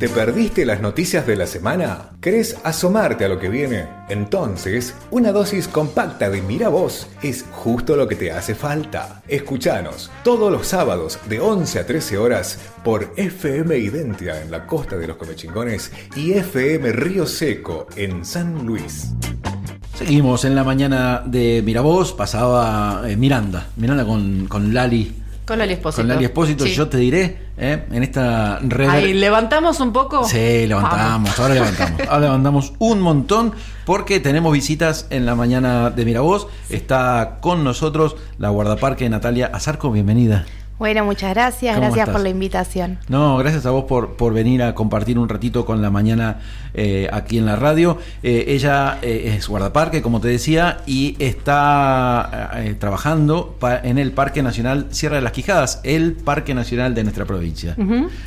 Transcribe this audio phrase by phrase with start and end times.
[0.00, 2.12] ¿Te perdiste las noticias de la semana?
[2.22, 3.84] ¿Querés asomarte a lo que viene?
[4.08, 9.20] Entonces, una dosis compacta de Mira Vos es justo lo que te hace falta.
[9.28, 14.96] Escuchanos todos los sábados de 11 a 13 horas por FM Identia en la costa
[14.96, 19.12] de los Comechingones y FM Río Seco en San Luis.
[19.96, 25.20] Seguimos en la mañana de Miravoz, pasaba eh, Miranda, Miranda con, con Lali
[25.50, 26.02] con Lali Espósito.
[26.02, 27.84] Con Lali Espósito, yo te diré, ¿eh?
[27.90, 28.88] en esta red.
[28.88, 30.22] Ahí, ¿levantamos un poco?
[30.22, 32.00] Sí, levantamos, ahora levantamos.
[32.08, 33.52] Ahora levantamos un montón
[33.84, 36.46] porque tenemos visitas en la mañana de Miravoz.
[36.68, 40.46] Está con nosotros la guardaparque Natalia Azarco, bienvenida.
[40.80, 42.96] Bueno, muchas gracias, gracias por la invitación.
[43.06, 46.38] No, gracias a vos por, por venir a compartir un ratito con la mañana
[46.72, 47.98] eh, aquí en la radio.
[48.22, 54.86] Eh, ella eh, es guardaparque, como te decía, y está trabajando en el Parque Nacional
[54.88, 57.76] Sierra de las Quijadas, el Parque Nacional de nuestra provincia.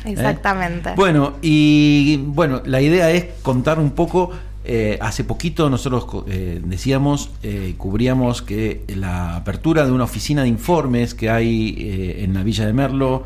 [0.04, 0.92] exactamente.
[0.94, 4.30] Bueno, y bueno, la idea es contar un poco
[4.66, 10.48] eh, hace poquito nosotros eh, decíamos, eh, cubríamos que la apertura de una oficina de
[10.48, 13.24] informes que hay en la Villa de Merlo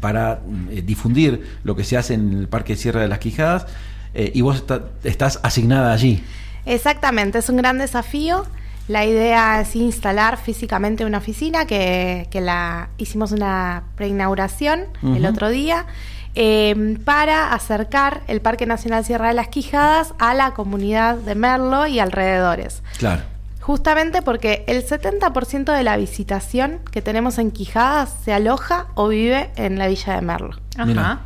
[0.00, 0.40] para
[0.84, 3.66] difundir lo que se hace en el Parque Sierra de las Quijadas,
[4.12, 4.64] y vos
[5.04, 6.20] estás asignada allí.
[6.66, 8.44] Exactamente, es un gran desafío.
[8.88, 15.86] La idea es instalar físicamente una oficina que, la hicimos una preinauguración el otro día.
[16.34, 21.86] Em, para acercar el Parque Nacional Sierra de las Quijadas a la comunidad de Merlo
[21.86, 22.82] y alrededores.
[22.98, 23.22] Claro.
[23.60, 29.50] Justamente porque el 70% de la visitación que tenemos en Quijadas se aloja o vive
[29.56, 30.56] en la villa de Merlo.
[30.76, 31.20] Ajá.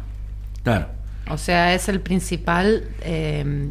[0.63, 0.87] Claro.
[1.31, 3.71] O sea, es el principal eh,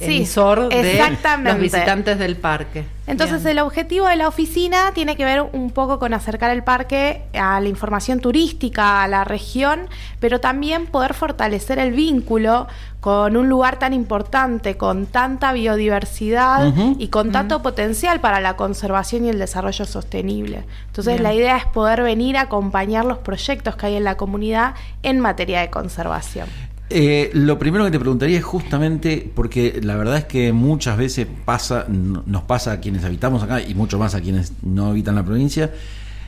[0.00, 1.00] emisor de
[1.42, 2.84] los visitantes del parque.
[3.06, 7.22] Entonces, el objetivo de la oficina tiene que ver un poco con acercar el parque
[7.34, 9.88] a la información turística, a la región,
[10.20, 12.66] pero también poder fortalecer el vínculo
[13.00, 19.26] con un lugar tan importante, con tanta biodiversidad y con tanto potencial para la conservación
[19.26, 20.64] y el desarrollo sostenible.
[20.86, 24.74] Entonces, la idea es poder venir a acompañar los proyectos que hay en la comunidad
[25.02, 26.48] en materia de conservación.
[26.90, 31.26] Eh, lo primero que te preguntaría es justamente porque la verdad es que muchas veces
[31.44, 35.24] pasa, nos pasa a quienes habitamos acá y mucho más a quienes no habitan la
[35.24, 35.72] provincia.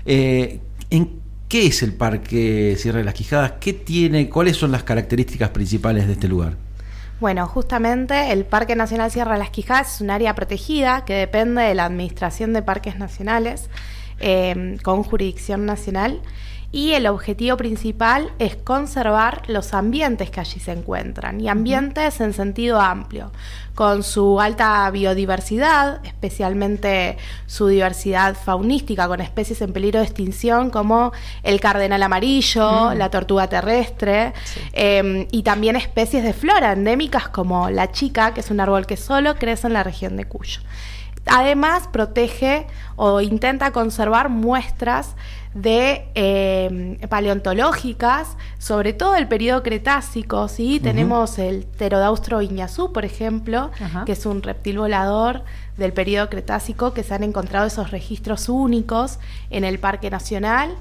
[0.06, 3.52] Eh, ¿En qué es el Parque Sierra de las Quijadas?
[3.60, 4.30] ¿Qué tiene?
[4.30, 6.54] ¿Cuáles son las características principales de este lugar?
[7.20, 11.62] Bueno, justamente el Parque Nacional Sierra de las Quijadas es un área protegida que depende
[11.62, 13.68] de la Administración de Parques Nacionales
[14.20, 16.22] eh, con jurisdicción nacional
[16.72, 22.32] y el objetivo principal es conservar los ambientes que allí se encuentran, y ambientes en
[22.32, 23.30] sentido amplio,
[23.74, 31.12] con su alta biodiversidad, especialmente su diversidad faunística, con especies en peligro de extinción como
[31.42, 34.32] el cardenal amarillo, la tortuga terrestre,
[34.72, 38.96] em, y también especies de flora endémicas como la chica, que es un árbol que
[38.96, 40.60] solo crece en la región de Cuyo.
[41.26, 42.66] Además, protege
[42.96, 45.16] o intenta conservar muestras
[45.54, 50.80] de eh, paleontológicas, sobre todo el periodo Cretácico, ¿sí?
[50.80, 53.70] Tenemos el Pterodaustro iñazú, por ejemplo,
[54.04, 55.44] que es un reptil volador
[55.78, 60.76] del periodo Cretácico, que se han encontrado esos registros únicos en el Parque Nacional.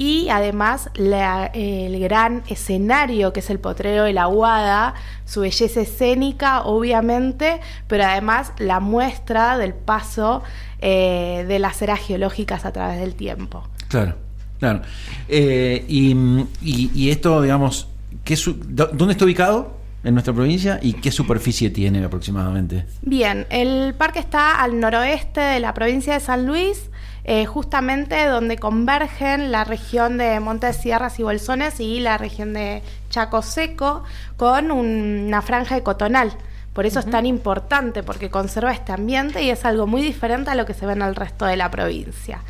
[0.00, 4.94] Y además el gran escenario que es el potrero de la Aguada,
[5.26, 10.42] su belleza escénica, obviamente, pero además la muestra del paso
[10.80, 13.68] eh, de las eras geológicas a través del tiempo.
[13.88, 14.14] Claro,
[14.58, 14.80] claro.
[15.28, 17.88] Eh, y, esto, digamos,
[18.24, 18.38] ¿qué
[18.70, 19.79] ¿dónde está ubicado?
[20.02, 22.86] En nuestra provincia y qué superficie tiene aproximadamente?
[23.02, 26.90] Bien, el parque está al noroeste de la provincia de San Luis,
[27.24, 32.82] eh, justamente donde convergen la región de Montes Sierras y Bolsones y la región de
[33.10, 34.04] Chaco Seco
[34.36, 36.32] con una franja de cotonal.
[36.72, 40.54] Por eso es tan importante, porque conserva este ambiente y es algo muy diferente a
[40.54, 42.40] lo que se ve en el resto de la provincia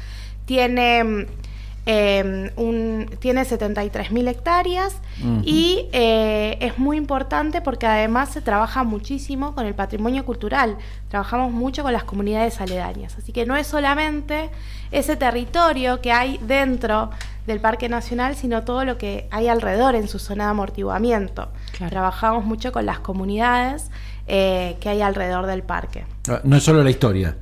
[0.51, 1.27] tiene,
[1.87, 4.97] eh, un, tiene 73.000 hectáreas
[5.45, 6.30] y eh,
[6.61, 10.77] es muy importante porque además se trabaja muchísimo con el patrimonio cultural,
[11.09, 14.51] trabajamos mucho con las comunidades aledañas, así que no es solamente
[14.91, 17.11] ese territorio que hay dentro
[17.47, 21.49] del Parque Nacional, sino todo lo que hay alrededor en su zona de amortiguamiento.
[21.89, 23.91] Trabajamos mucho con las comunidades
[24.27, 26.05] eh, que hay alrededor del parque.
[26.29, 27.37] Ah, no es solo la historia.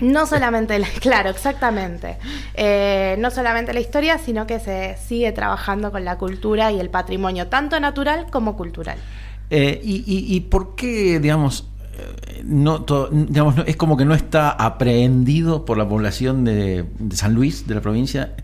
[0.00, 2.16] No solamente, la, claro, exactamente.
[2.54, 6.90] Eh, no solamente la historia, sino que se sigue trabajando con la cultura y el
[6.90, 8.98] patrimonio, tanto natural como cultural.
[9.50, 11.66] Eh, y, por qué, digamos,
[11.98, 17.66] eh, no, digamos, es como que no está aprehendido por la población de, San Luis,
[17.66, 18.34] de la provincia,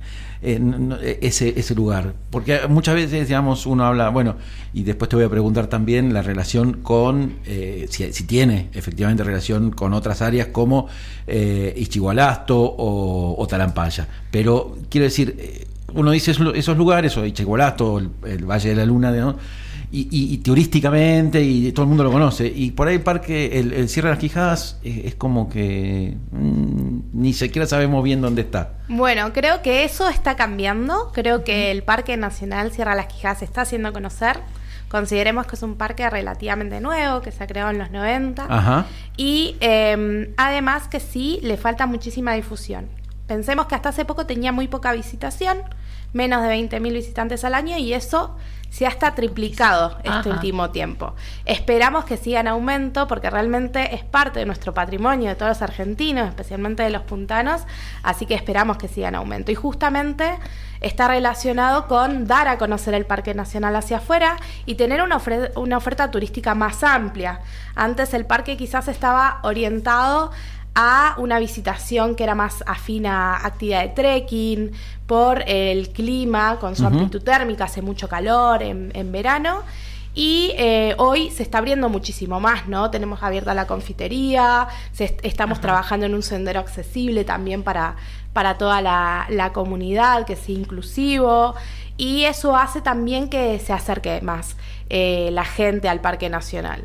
[0.42, 2.12] ese, ese lugar?
[2.30, 4.36] Porque muchas veces, digamos, uno habla, bueno,
[4.74, 9.70] y después te voy a preguntar también la relación con, eh, si, tiene efectivamente relación
[9.70, 10.88] con otras áreas como
[11.26, 14.08] eh, Ichigualasto o, o Talampaya.
[14.30, 18.84] Pero quiero decir, eh, uno dice esos lugares, o Ichigualasto, el, el Valle de la
[18.84, 19.36] Luna, ¿no?
[19.96, 22.46] Y, turísticamente y todo el mundo lo conoce.
[22.46, 27.32] Y por ahí el parque, el, Sierra de las Quijadas, es, como que mm, ni
[27.32, 28.72] siquiera sabemos bien dónde está.
[28.88, 31.12] Bueno, creo que eso está cambiando.
[31.12, 34.38] Creo que el Parque Nacional Sierra de las Quijadas se está haciendo conocer.
[34.88, 38.46] Consideremos que es un parque relativamente nuevo, que se ha creado en los 90.
[38.48, 38.86] Ajá.
[39.16, 42.88] Y em, además que sí, le falta muchísima difusión.
[43.26, 45.58] Pensemos que hasta hace poco tenía muy poca visitación,
[46.14, 48.34] menos de 20.000 visitantes al año, y eso
[48.74, 51.14] se ha hasta triplicado este último tiempo.
[51.44, 55.62] Esperamos que siga en aumento porque realmente es parte de nuestro patrimonio de todos los
[55.62, 57.62] argentinos, especialmente de los puntanos,
[58.02, 59.52] así que esperamos que siga en aumento.
[59.52, 60.38] Y justamente
[60.80, 65.20] está relacionado con dar a conocer el Parque Nacional hacia afuera y tener una,
[65.54, 67.42] una oferta turística más amplia.
[67.76, 70.32] Antes el parque quizás estaba orientado
[70.74, 74.72] a una visitación que era más afín a actividad de trekking,
[75.06, 79.62] por el clima, con su amplitud térmica, hace mucho calor en, verano.
[80.14, 82.90] Y eh, hoy se está abriendo muchísimo más, ¿no?
[82.90, 87.96] Tenemos abierta la confitería, estamos trabajando en un sendero accesible también para,
[88.32, 91.54] para toda la, comunidad, que sea inclusivo.
[91.96, 94.56] Y eso hace también que se acerque más
[94.88, 96.84] eh, la gente al Parque Nacional.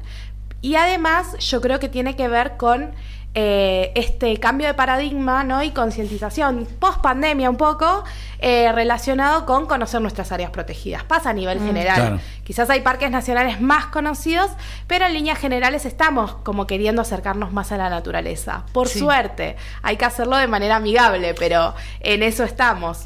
[0.61, 2.91] Y además yo creo que tiene que ver con
[3.35, 5.61] eh, este cambio de paradigma ¿no?
[5.61, 8.03] y concientización post pandemia un poco
[8.39, 11.03] eh, relacionado con conocer nuestras áreas protegidas.
[11.03, 11.65] Pasa a nivel mm.
[11.65, 12.21] general.
[12.43, 14.49] Quizás hay parques nacionales más conocidos,
[14.87, 18.65] pero en líneas generales estamos como queriendo acercarnos más a la naturaleza.
[18.73, 23.05] Por suerte, hay que hacerlo de manera amigable, pero en eso estamos.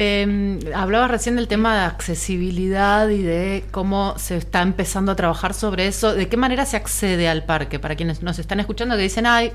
[0.00, 5.54] Eh, hablabas recién del tema de accesibilidad y de cómo se está empezando a trabajar
[5.54, 6.14] sobre eso.
[6.14, 7.80] ¿De qué manera se accede al parque?
[7.80, 9.52] Para quienes nos están escuchando que dicen, ay,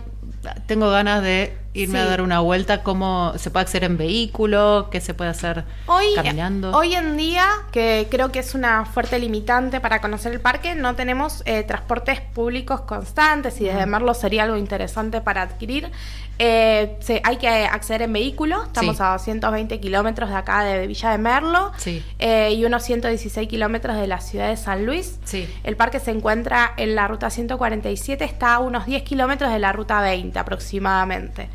[0.68, 5.02] tengo ganas de irme a dar una vuelta, cómo se puede hacer en vehículo, qué
[5.02, 6.72] se puede hacer hoy, caminando.
[6.76, 10.96] Hoy en día, que creo que es una fuerte limitante para conocer el parque, no
[10.96, 15.92] tenemos eh, transportes públicos constantes y desde Merlo sería algo interesante para adquirir.
[16.40, 21.18] Eh, hay que acceder en vehículo, estamos a 220 kilómetros de acá de Villa de
[21.20, 21.72] Merlo
[22.20, 25.20] eh, y unos 116 kilómetros de la ciudad de San Luis.
[25.64, 29.74] El parque se encuentra en la ruta 147, está a unos 10 kilómetros de la
[29.74, 31.50] ruta 20 aproximadamente.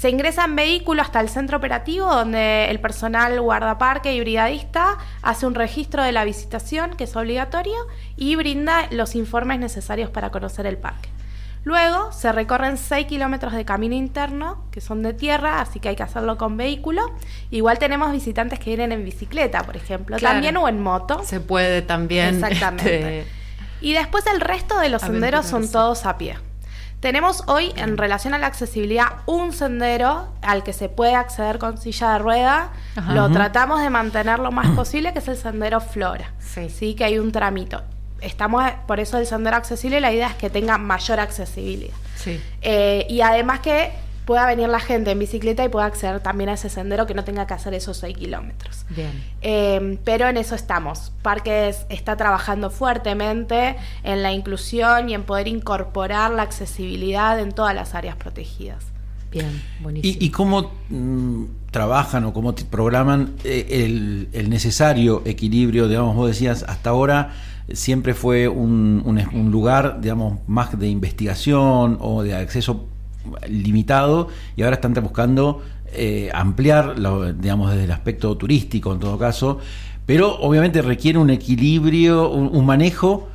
[0.00, 5.44] Se ingresa en vehículo hasta el centro operativo donde el personal guardaparque y brigadista hace
[5.44, 7.76] un registro de la visitación que es obligatorio
[8.16, 11.10] y brinda los informes necesarios para conocer el parque.
[11.64, 15.96] Luego se recorren 6 kilómetros de camino interno, que son de tierra, así que hay
[15.96, 17.02] que hacerlo con vehículo.
[17.50, 21.20] Igual tenemos visitantes que vienen en bicicleta, por ejemplo, también o en moto.
[21.26, 22.36] Se puede también.
[22.36, 23.18] Exactamente.
[23.20, 23.30] Este,
[23.82, 26.38] y después el resto de los senderos son todos a pie.
[27.00, 31.78] Tenemos hoy, en relación a la accesibilidad, un sendero al que se puede acceder con
[31.78, 32.72] silla de rueda.
[33.08, 36.32] Lo tratamos de mantener lo más posible, que es el sendero Flora.
[36.38, 36.68] Sí.
[36.68, 36.94] sí.
[36.94, 37.82] Que hay un tramito.
[38.20, 41.94] Estamos, por eso el sendero accesible, la idea es que tenga mayor accesibilidad.
[42.16, 42.38] Sí.
[42.60, 43.92] Eh, y además que
[44.24, 47.24] pueda venir la gente en bicicleta y pueda acceder también a ese sendero que no
[47.24, 48.84] tenga que hacer esos 6 kilómetros.
[48.90, 49.10] Bien.
[49.40, 51.12] Em, pero en eso estamos.
[51.22, 57.74] Parques está trabajando fuertemente en la inclusión y en poder incorporar la accesibilidad en todas
[57.74, 58.84] las áreas protegidas.
[59.30, 60.16] Bien, buenísimo.
[60.20, 65.86] ¿Y, cómo mm, trabajan o cómo programan eh, el, necesario equilibrio?
[65.88, 67.32] Digamos, vos decías, hasta ahora
[67.72, 72.89] siempre fue un, un lugar, digamos, más de investigación o de acceso
[73.48, 75.62] limitado y ahora están buscando
[75.92, 76.94] eh, ampliar,
[77.40, 79.58] digamos, desde el aspecto turístico en todo caso,
[80.06, 83.28] pero obviamente requiere un equilibrio, un, manejo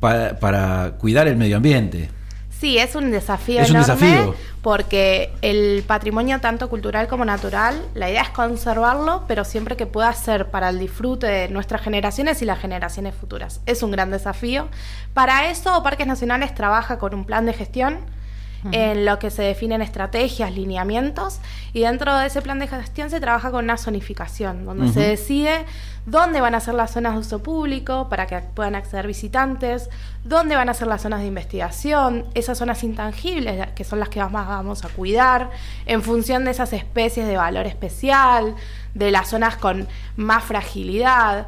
[0.00, 2.08] para, cuidar el medio ambiente.
[2.50, 4.34] Sí, es un desafío es un desafío.
[4.62, 10.12] porque el patrimonio tanto cultural como natural, la idea es conservarlo, pero siempre que pueda
[10.14, 13.60] ser para el disfrute de nuestras generaciones y las generaciones futuras.
[13.66, 14.68] Es un gran desafío.
[15.14, 17.98] Para eso, Parques Nacionales trabaja con un plan de gestión
[18.72, 21.40] en lo que se definen estrategias, lineamientos,
[21.72, 25.64] y dentro de ese plan de gestión se trabaja con una zonificación, donde se decide
[26.06, 29.90] dónde van a ser las zonas de uso público para que puedan acceder visitantes,
[30.24, 34.20] dónde van a ser las zonas de investigación, esas zonas intangibles que son las que
[34.24, 35.50] más vamos a cuidar,
[35.86, 38.54] en función de esas especies de valor especial,
[38.94, 39.86] de las zonas con
[40.16, 41.46] más fragilidad.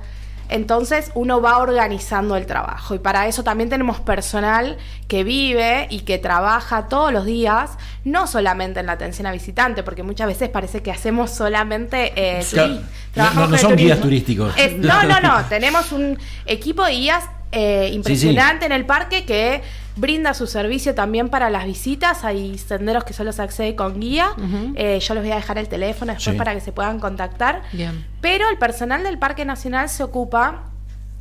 [0.50, 2.94] Entonces uno va organizando el trabajo.
[2.94, 4.76] Y para eso también tenemos personal
[5.08, 9.82] que vive y que trabaja todos los días, no solamente en la atención a visitante,
[9.82, 12.12] porque muchas veces parece que hacemos solamente...
[12.16, 12.44] Eh,
[13.14, 14.54] no, son guías turísticos.
[14.78, 19.62] no, no, no, tenemos un equipo de guías eh, impresionante en el parque que
[19.96, 22.24] brinda su servicio también para las visitas.
[22.24, 24.30] Hay senderos que solo se accede con guía.
[24.76, 27.62] Eh, yo les voy a dejar el teléfono después para que se puedan contactar.
[28.20, 30.66] Pero el personal del Parque Nacional se ocupa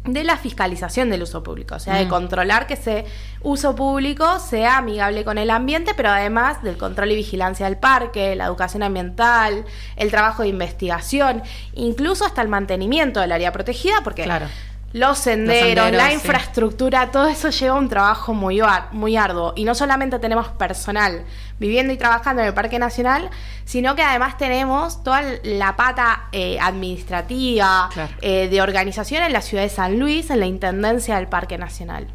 [0.05, 2.09] de la fiscalización del uso público, o sea, de mm.
[2.09, 3.05] controlar que ese
[3.41, 8.33] uso público sea amigable con el ambiente, pero además del control y vigilancia del parque,
[8.35, 9.65] la educación ambiental,
[9.97, 11.43] el trabajo de investigación,
[11.73, 14.47] incluso hasta el mantenimiento del área protegida, porque claro
[14.93, 19.53] los senderos, la infraestructura, todo eso lleva un trabajo muy, muy arduo.
[19.55, 21.23] Y no solamente tenemos personal
[21.59, 23.29] viviendo y trabajando en el Parque Nacional,
[23.65, 27.89] sino que además tenemos toda la pata eh, administrativa,
[28.21, 32.07] eh, de organización en la ciudad de San Luis, en la Intendencia del Parque Nacional.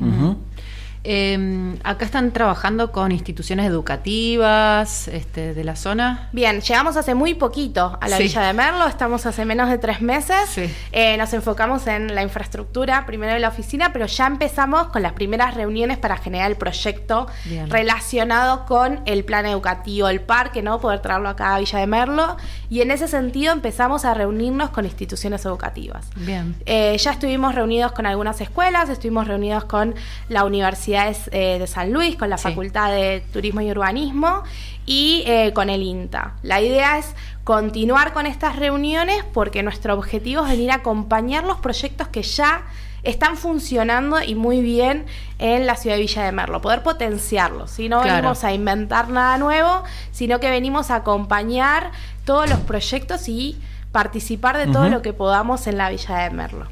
[1.07, 6.31] Eh, acá están trabajando con instituciones educativas este, de la zona.
[6.33, 10.01] Bien, llegamos hace muy poquito a la Villa de Merlo, estamos hace menos de tres
[10.01, 10.59] meses.
[10.93, 15.13] Eh, nos enfocamos en la infraestructura, primero en la oficina, pero ya empezamos con las
[15.13, 17.27] primeras reuniones para generar el proyecto
[17.69, 20.81] relacionado con el plan educativo, el parque, ¿no?
[20.81, 22.37] Poder traerlo acá a Villa de Merlo.
[22.71, 26.07] Y en ese sentido empezamos a reunirnos con instituciones educativas.
[26.17, 26.57] Bien.
[26.65, 29.95] Eh, ya estuvimos reunidos con algunas escuelas, estuvimos reunidos con
[30.29, 34.43] la universidad eh, de San Luis, con la Facultad de Turismo y Urbanismo
[34.87, 36.35] y eh, con el INTA.
[36.43, 41.59] La idea es continuar con estas reuniones porque nuestro objetivo es venir a acompañar los
[41.59, 42.65] proyectos que ya
[43.03, 45.05] están funcionando y muy bien
[45.39, 47.71] en la ciudad de Villa de Merlo, poder potenciarlos.
[47.71, 51.93] Si no venimos a inventar nada nuevo, sino que venimos a acompañar
[52.25, 53.61] todos los proyectos y
[53.93, 56.67] participar de todo lo que podamos en la Villa de Merlo.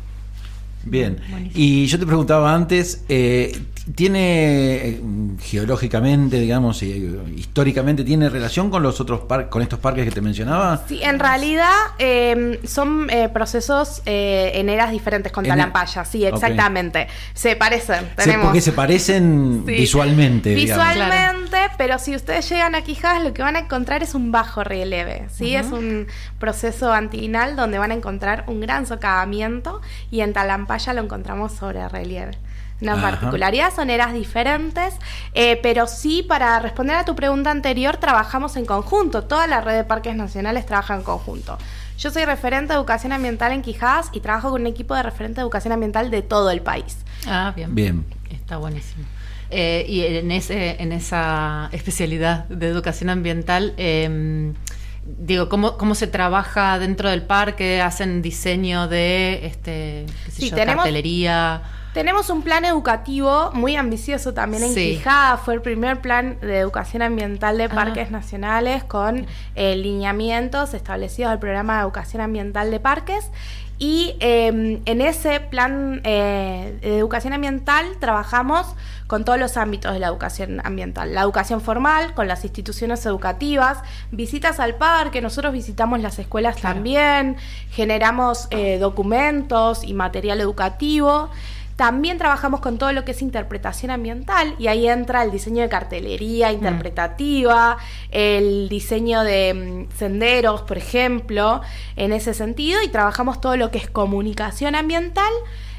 [0.85, 1.21] Bien,
[1.55, 3.61] y yo te preguntaba antes, eh,
[3.95, 5.01] tiene eh,
[5.41, 10.21] geológicamente, digamos, y, históricamente, tiene relación con los otros parques, con estos parques que te
[10.21, 10.85] mencionaba?
[10.87, 17.09] Sí, en realidad em, son eh, procesos eh, en eras diferentes con Talampaya, sí, exactamente.
[17.35, 18.09] Se parecen.
[18.17, 18.47] Tenemos...
[18.47, 20.55] porque se parecen visualmente.
[20.55, 24.63] Visualmente, pero si ustedes llegan a Quijadas, lo que van a encontrar es un bajo
[24.63, 25.57] relieve, ¿sí?
[25.57, 26.07] Es un
[26.39, 31.89] proceso antinal donde van a encontrar un gran socavamiento y en Talampaya lo encontramos sobre
[31.89, 32.33] relieve.
[32.81, 34.95] Una particularidad, son eras diferentes,
[35.35, 39.23] eh, pero sí, para responder a tu pregunta anterior, trabajamos en conjunto.
[39.23, 41.59] Toda la red de parques nacionales trabaja en conjunto.
[41.97, 45.37] Yo soy referente de educación ambiental en Quijadas y trabajo con un equipo de referente
[45.37, 46.97] de educación ambiental de todo el país.
[47.29, 47.73] Ah, bien.
[47.73, 48.05] Bien.
[48.31, 49.05] Está buenísimo.
[49.51, 54.55] Eh, y en, ese, en esa especialidad de educación ambiental, em,
[55.05, 57.81] digo, ¿cómo, ¿cómo se trabaja dentro del parque?
[57.81, 60.07] ¿Hacen diseño de este,
[60.39, 61.63] qué cartelería?
[61.93, 65.37] Tenemos un plan educativo muy ambicioso también en Quijada.
[65.37, 67.69] Fue el primer plan de educación ambiental de ah.
[67.69, 73.31] parques nacionales con eh, lineamientos establecidos del programa de educación ambiental de parques.
[73.79, 78.67] Y em, en ese plan eh, de educación ambiental trabajamos
[79.09, 81.13] con todos los ámbitos de la educación ambiental.
[81.13, 83.79] La educación formal, con las instituciones educativas,
[84.13, 87.37] visitas al parque, nosotros visitamos las escuelas también,
[87.71, 91.29] generamos eh, documentos y material educativo.
[91.77, 95.69] También trabajamos con todo lo que es interpretación ambiental y ahí entra el diseño de
[95.69, 96.55] cartelería mm.
[96.55, 97.79] interpretativa,
[98.11, 101.63] el diseño de mm, senderos, por ejemplo,
[101.97, 105.33] en ese sentido y trabajamos todo lo que es comunicación ambiental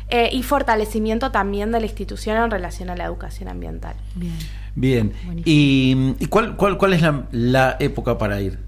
[0.09, 3.95] eh, y fortalecimiento también de la institución en relación a la educación ambiental.
[4.15, 4.37] Bien.
[4.75, 5.13] Bien.
[5.45, 8.59] ¿Y, cuál, cuál, cuál, es la época para ir?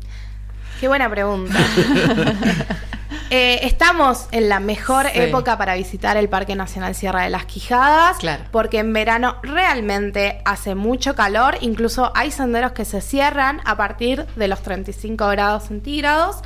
[0.79, 1.55] Qué buena pregunta.
[3.37, 8.15] Eh, estamos en la mejor época para visitar el Parque Nacional Sierra de las Quijadas,
[8.17, 8.45] claro.
[8.49, 14.25] porque en verano realmente hace mucho calor, incluso hay senderos que se cierran a partir
[14.37, 16.37] de los 35 grados centígrados,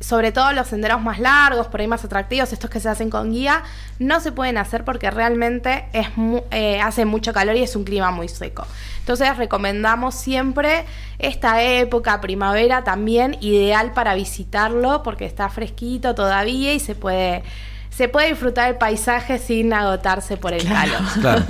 [0.00, 3.30] sobre todo los senderos más largos, por ahí más atractivos, estos que se hacen con
[3.30, 3.64] guía,
[3.98, 6.06] no se pueden hacer porque realmente es
[6.52, 8.66] eh, hace mucho calor y es un clima muy seco.
[9.00, 10.84] Entonces recomendamos siempre
[11.18, 17.42] esta época, primavera, también ideal para visitarlo porque está fresquito todavía y se puede
[17.90, 21.00] se puede disfrutar el paisaje sin agotarse por el calor.
[21.20, 21.44] Claro.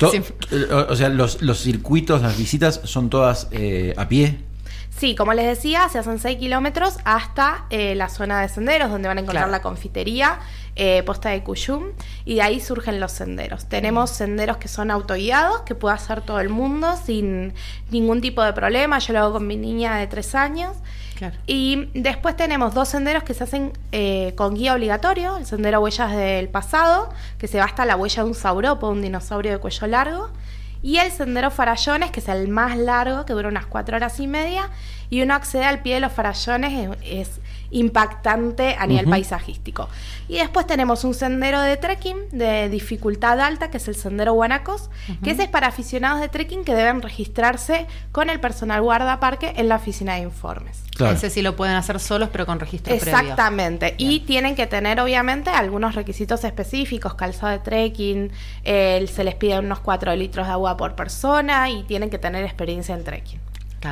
[0.88, 4.38] O sea, los, circuitos, las visitas son todas eh, a pie.
[4.96, 9.08] Sí, como les decía, se hacen 6 kilómetros hasta eh, la zona de senderos, donde
[9.08, 9.52] van a encontrar Claro.
[9.52, 10.38] la confitería
[10.76, 11.92] eh, posta de Cuyum,
[12.24, 13.66] y de ahí surgen los senderos.
[13.66, 17.54] Tenemos senderos que son autoguiados, que puede hacer todo el mundo sin
[17.90, 18.98] ningún tipo de problema.
[19.00, 20.76] Yo lo hago con mi niña de 3 años.
[21.16, 21.36] Claro.
[21.46, 26.10] Y después tenemos dos senderos que se hacen eh, con guía obligatorio, el sendero Huellas
[26.14, 27.08] del Pasado,
[27.38, 30.30] que se va hasta la huella de un sauropo, un dinosaurio de cuello largo,
[30.84, 34.26] y el sendero Farallones, que es el más largo, que dura unas cuatro horas y
[34.26, 34.68] media,
[35.08, 37.40] y uno accede al pie de los farallones, es,
[37.74, 39.88] impactante a nivel paisajístico.
[40.28, 44.90] Y después tenemos un sendero de trekking de dificultad alta, que es el sendero Guanacos,
[45.22, 49.68] que ese es para aficionados de trekking que deben registrarse con el personal guardaparque en
[49.68, 50.82] la oficina de informes.
[50.96, 51.16] Claro.
[51.16, 53.18] Ese sí lo pueden hacer solos, pero con registro previo.
[53.18, 53.94] Exactamente.
[53.98, 58.30] Y tienen que tener, obviamente, algunos requisitos específicos, calzado de trekking,
[58.62, 62.44] eh, se les pide unos 4 litros de agua por persona y tienen que tener
[62.44, 63.40] experiencia en trekking.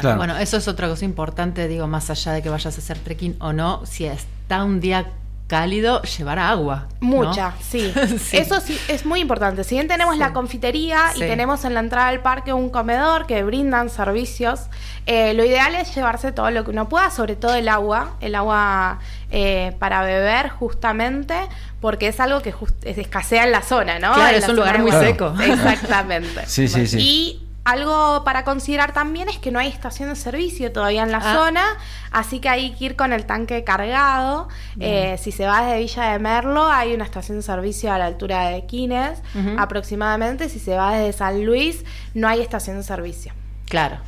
[0.01, 0.03] Claro.
[0.03, 0.17] Claro.
[0.19, 3.37] Bueno, eso es otra cosa importante, digo, más allá de que vayas a hacer trekking
[3.41, 5.07] o no, si está un día
[5.49, 6.89] cálido, llevar agua.
[7.03, 7.09] ¿no?
[7.09, 7.93] Mucha, sí.
[8.19, 8.39] Sí.
[8.39, 9.65] Eso sí es muy importante.
[9.65, 10.21] Si bien tenemos Sí.
[10.21, 14.61] la confitería y tenemos en la entrada del parque un comedor que brindan servicios,
[15.05, 18.35] eh, lo ideal es llevarse todo lo que uno pueda, sobre todo el agua, el
[18.35, 18.99] agua
[19.31, 21.35] eh, para beber justamente,
[21.83, 24.15] porque es algo que just- es- escasea en la zona, ¿no?
[24.15, 25.35] Claro, En es un lugar muy seco.
[25.39, 26.43] Exactamente.
[26.47, 26.99] Sí, sí, sí.
[26.99, 31.19] Y algo para considerar también es que no hay estación de servicio todavía en la
[31.19, 31.35] Ah.
[31.37, 31.65] zona,
[32.11, 34.49] así que hay que ir con el tanque cargado.
[34.81, 38.07] Eh, si se va desde Villa de Merlo, hay una estación de servicio a la
[38.07, 39.23] altura de Quines,
[39.59, 40.49] aproximadamente.
[40.49, 43.33] Si se va desde San Luis, no hay estación de servicio.
[43.69, 43.99] Claro.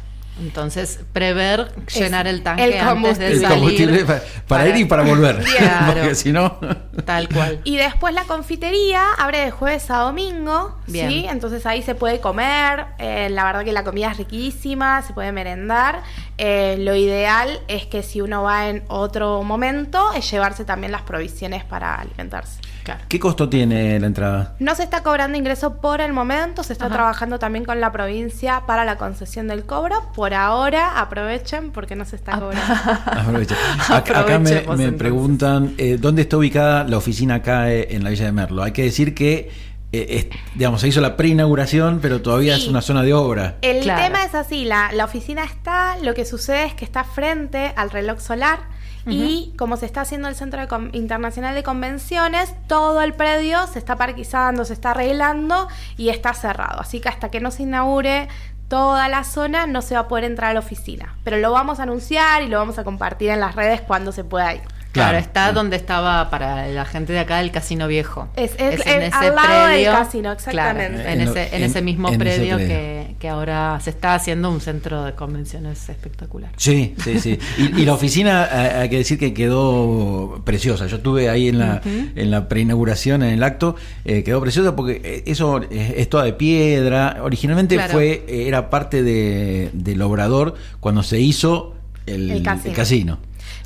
[0.41, 3.57] Entonces, prever llenar el tanque el antes de El salir.
[3.59, 5.45] combustible para, para ir y para volver.
[5.57, 5.95] Claro.
[5.95, 6.59] Porque si no.
[7.05, 7.61] Tal cual.
[7.65, 11.09] Y después la confitería abre de jueves a domingo, Bien.
[11.09, 11.27] ¿sí?
[11.29, 15.31] Entonces ahí se puede comer, eh, la verdad que la comida es riquísima, se puede
[15.33, 16.03] merendar.
[16.39, 21.03] Eh, lo ideal es que si uno va en otro momento, es llevarse también las
[21.03, 22.61] provisiones para alimentarse.
[22.85, 23.01] Claro.
[23.09, 24.55] ¿Qué costo tiene la entrada?
[24.61, 26.95] No se está cobrando ingreso por el momento, se está Ajá.
[26.95, 30.03] trabajando también con la provincia para la concesión del cobro.
[30.15, 32.63] Por ahora aprovechen porque no se está cobrando.
[33.07, 33.55] Aproveche.
[33.89, 38.27] Ac- Acá me, preguntan eh, dónde está ubicada la oficina acá eh, en la Villa
[38.27, 38.63] de Merlo.
[38.63, 39.51] Hay que decir que,
[39.93, 42.63] eh, digamos, se hizo la preinauguración, pero todavía Sí.
[42.65, 43.57] es una zona de obra.
[43.63, 44.03] El Claro.
[44.03, 47.91] tema es así, la, la oficina está, lo que sucede es que está frente al
[47.91, 48.74] reloj solar
[49.07, 53.79] y como se está haciendo el Centro de Internacional de Convenciones, todo el predio se
[53.79, 56.81] está parquizando, se está arreglando y está cerrado.
[56.81, 58.29] Así que hasta que no se inaugure
[58.69, 61.17] toda la zona no se va a poder entrar a la oficina.
[61.23, 64.25] Pero lo vamos a anunciar y lo vamos a compartir en las redes cuando se
[64.25, 64.63] pueda ir.
[64.95, 68.29] Claro, Claro, está donde estaba para la gente de acá el casino viejo.
[68.37, 70.95] Es- es- es al lado del casino, exactamente.
[71.03, 72.57] Claro, en, En ese, en en- ese mismo en ese predio.
[72.59, 76.51] Que, que ahora se está haciendo un centro de convenciones espectacular.
[76.57, 77.39] Sí, sí, sí.
[77.59, 80.87] Y, y la oficina, eh, hay que decir que quedó preciosa.
[80.87, 85.01] Yo estuve ahí en la, en la preinauguración, en el acto, eh, quedó preciosa porque
[85.05, 87.19] eh, eso es, es toda de piedra.
[87.23, 87.93] Originalmente Claro.
[87.93, 91.75] fue era parte de- del obrador cuando se hizo
[92.07, 92.71] el, El casino.
[92.71, 93.19] el casino.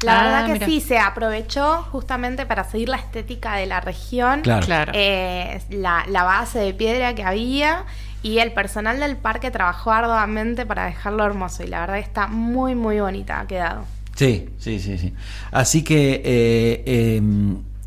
[0.02, 0.66] La Ah, verdad que mira.
[0.66, 4.42] sí, se aprovechó justamente para seguir la estética de la región.
[4.42, 4.64] Claro.
[4.66, 4.92] Claro.
[4.94, 7.84] eh, la, la base de piedra que había
[8.22, 12.26] y el personal del parque trabajó arduamente para dejarlo hermoso y la verdad que está
[12.26, 13.84] muy muy bonita ha quedado.
[14.16, 15.14] Sí, sí, sí, sí.
[15.52, 17.22] Así que eh, eh,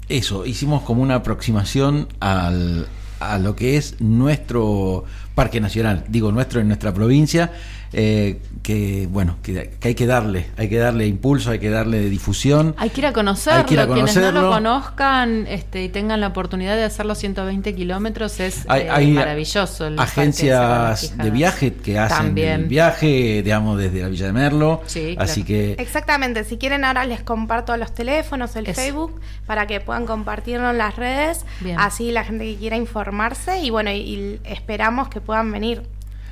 [0.08, 2.88] eso, hicimos como una aproximación al,
[3.20, 5.04] a lo que es nuestro
[5.36, 7.52] parque nacional, digo nuestro en nuestra provincia,
[7.94, 12.10] eh, que bueno, que, que hay que darle, hay que darle impulso, hay que darle
[12.10, 12.76] difusión.
[12.78, 13.60] Hay que ir a conocerlo.
[13.60, 17.06] Hay que ir a Quienes no lo conozcan este, y tengan la oportunidad de hacer
[17.06, 19.88] los 120 kilómetros es Hay, eh, hay maravilloso.
[19.88, 22.62] el agencias de viaje que hacen También.
[22.62, 24.82] el viaje, digamos, desde la Villa de Merlo.
[24.86, 25.48] Sí, Así claro.
[25.76, 28.80] que Exactamente, si quieren ahora les comparto los teléfonos, el Eso.
[28.82, 31.78] Facebook, para que puedan compartirlo en las redes, Bien.
[31.80, 35.84] así la gente que quiera informarse y bueno, y, y esperamos que puedan venir.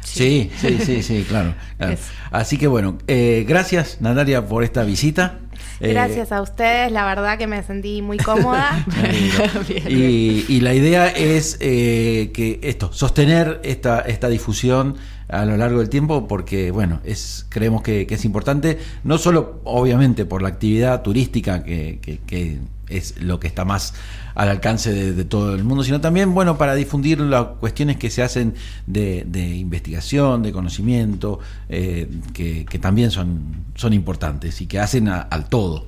[0.03, 1.53] Sí, sí, sí, sí, claro.
[1.77, 1.93] claro.
[1.93, 2.03] Eso.
[2.31, 5.39] Así que bueno, eh, gracias Natalia por esta visita.
[5.81, 8.85] Eh, Gracias a ustedes, la verdad que me sentí muy cómoda.
[9.89, 14.95] y, y la idea es eh, que esto, sostener esta, esta difusión
[15.29, 19.61] a lo largo del tiempo porque, bueno, es creemos que, que es importante, no solo
[19.63, 23.93] obviamente por la actividad turística que, que- que es lo que está más
[24.35, 28.09] al alcance de, de todo el mundo, sino también, bueno, para difundir las cuestiones que
[28.09, 28.53] se hacen
[28.87, 33.41] de, de investigación, de conocimiento, eh, que, que también son,
[33.75, 35.87] son importantes y que hacen a- al todo.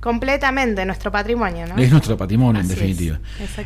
[0.00, 1.76] Completamente, nuestro patrimonio, ¿no?
[1.80, 3.20] Es nuestro patrimonio, en Así definitiva.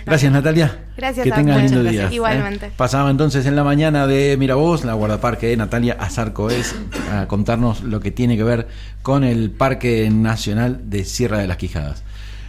[0.04, 0.80] Gracias, Natalia.
[0.94, 2.08] Gracias Que tengas lindo día.
[2.10, 2.14] ¿eh?
[2.14, 2.70] Igualmente.
[2.76, 6.74] Pasaba entonces en la mañana de Miravoz, la guardaparque de Natalia Azarco es
[7.10, 8.68] a contarnos lo que tiene que ver
[9.00, 12.02] con el Parque Nacional de Sierra de las Quijadas.